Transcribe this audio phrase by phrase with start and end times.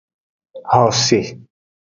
[0.71, 1.19] Xose.